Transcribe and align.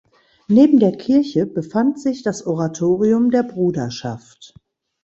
Neben 0.47 0.79
der 0.79 0.93
Kirche 0.93 1.45
befand 1.45 1.99
sich 2.01 2.23
das 2.23 2.47
Oratorium 2.47 3.29
der 3.29 3.43
Bruderschaft. 3.43 4.55